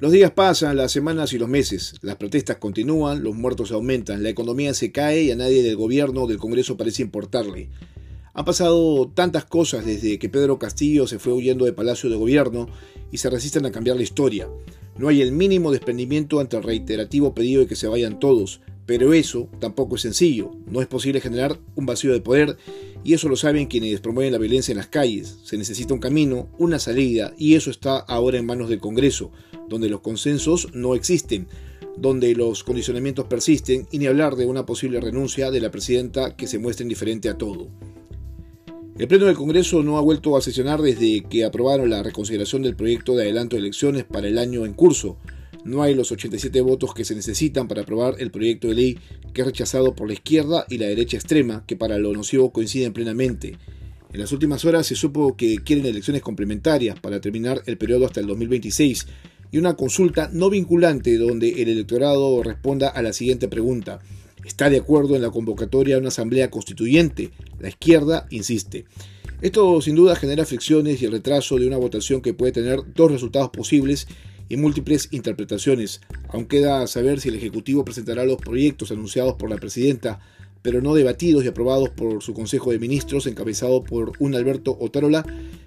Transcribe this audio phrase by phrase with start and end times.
[0.00, 1.94] Los días pasan, las semanas y los meses.
[2.02, 6.22] Las protestas continúan, los muertos aumentan, la economía se cae y a nadie del gobierno
[6.22, 7.68] o del Congreso parece importarle.
[8.32, 12.66] Han pasado tantas cosas desde que Pedro Castillo se fue huyendo de Palacio de Gobierno
[13.12, 14.48] y se resisten a cambiar la historia.
[14.98, 19.12] No hay el mínimo desprendimiento ante el reiterativo pedido de que se vayan todos, pero
[19.12, 20.50] eso tampoco es sencillo.
[20.66, 22.56] No es posible generar un vacío de poder
[23.04, 25.38] y eso lo saben quienes promueven la violencia en las calles.
[25.44, 29.30] Se necesita un camino, una salida y eso está ahora en manos del Congreso,
[29.68, 31.46] donde los consensos no existen,
[31.98, 36.46] donde los condicionamientos persisten y ni hablar de una posible renuncia de la presidenta que
[36.46, 37.68] se muestre indiferente a todo.
[38.96, 42.76] El Pleno del Congreso no ha vuelto a sesionar desde que aprobaron la reconsideración del
[42.76, 45.18] proyecto de adelanto de elecciones para el año en curso,
[45.64, 48.98] no hay los 87 votos que se necesitan para aprobar el proyecto de ley
[49.32, 52.92] que es rechazado por la izquierda y la derecha extrema, que para lo nocivo coinciden
[52.92, 53.56] plenamente.
[54.12, 58.20] En las últimas horas se supo que quieren elecciones complementarias para terminar el periodo hasta
[58.20, 59.06] el 2026
[59.50, 64.00] y una consulta no vinculante donde el electorado responda a la siguiente pregunta.
[64.44, 67.30] ¿Está de acuerdo en la convocatoria a una asamblea constituyente?
[67.58, 68.84] La izquierda insiste.
[69.40, 73.10] Esto sin duda genera fricciones y el retraso de una votación que puede tener dos
[73.10, 74.06] resultados posibles
[74.48, 76.00] y múltiples interpretaciones.
[76.28, 80.20] Aún queda saber si el Ejecutivo presentará los proyectos anunciados por la presidenta,
[80.62, 85.24] pero no debatidos y aprobados por su Consejo de Ministros, encabezado por un Alberto Otárola,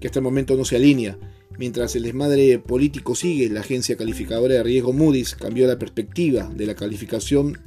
[0.00, 1.18] que hasta el momento no se alinea.
[1.58, 6.66] Mientras el desmadre político sigue, la agencia calificadora de riesgo Moody's cambió la perspectiva de
[6.66, 7.58] la calificación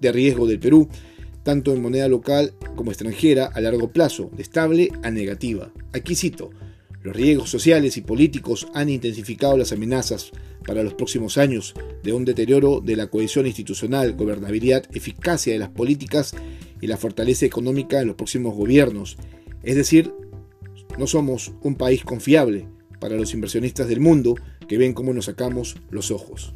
[0.00, 0.88] de riesgo del Perú,
[1.42, 5.72] tanto en moneda local como extranjera, a largo plazo, de estable a negativa.
[5.92, 6.50] Aquí cito,
[7.02, 10.30] los riesgos sociales y políticos han intensificado las amenazas
[10.66, 15.70] para los próximos años de un deterioro de la cohesión institucional, gobernabilidad, eficacia de las
[15.70, 16.34] políticas
[16.80, 19.16] y la fortaleza económica de los próximos gobiernos.
[19.62, 20.12] Es decir,
[20.98, 22.68] no somos un país confiable
[23.00, 24.34] para los inversionistas del mundo
[24.66, 26.54] que ven cómo nos sacamos los ojos.